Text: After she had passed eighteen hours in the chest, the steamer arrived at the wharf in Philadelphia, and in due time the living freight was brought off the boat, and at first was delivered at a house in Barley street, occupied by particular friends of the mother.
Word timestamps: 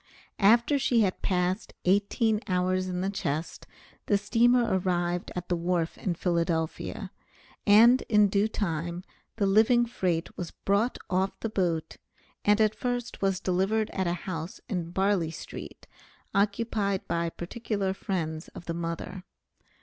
After 0.39 0.79
she 0.79 1.01
had 1.01 1.21
passed 1.21 1.75
eighteen 1.85 2.39
hours 2.47 2.87
in 2.87 3.01
the 3.01 3.11
chest, 3.11 3.67
the 4.07 4.17
steamer 4.17 4.65
arrived 4.79 5.31
at 5.35 5.47
the 5.47 5.55
wharf 5.55 5.95
in 5.95 6.15
Philadelphia, 6.15 7.11
and 7.67 8.01
in 8.09 8.27
due 8.27 8.47
time 8.47 9.03
the 9.35 9.45
living 9.45 9.85
freight 9.85 10.35
was 10.35 10.49
brought 10.49 10.97
off 11.07 11.39
the 11.41 11.49
boat, 11.49 11.97
and 12.43 12.59
at 12.59 12.73
first 12.73 13.21
was 13.21 13.39
delivered 13.39 13.91
at 13.91 14.07
a 14.07 14.13
house 14.25 14.59
in 14.67 14.89
Barley 14.89 15.29
street, 15.29 15.85
occupied 16.33 17.07
by 17.07 17.29
particular 17.29 17.93
friends 17.93 18.47
of 18.55 18.65
the 18.65 18.73
mother. 18.73 19.23